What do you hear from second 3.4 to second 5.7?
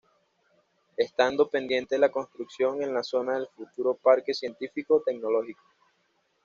futuro Parque Científico-Tecnológico.